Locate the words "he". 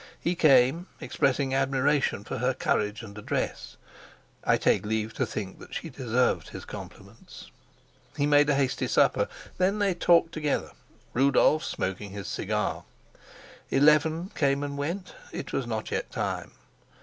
0.19-0.33, 8.17-8.25